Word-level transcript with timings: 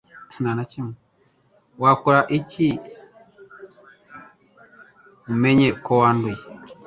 Wakora 1.83 2.19
iki 2.37 2.69
umenyeko 5.31 5.79
ko 5.85 5.93
wanduye 6.01 6.41